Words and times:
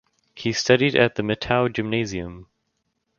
He 0.33 0.51
studied 0.51 0.95
at 0.95 1.13
the 1.13 1.21
Mitau 1.21 1.71
Gymnasium. 1.71 2.47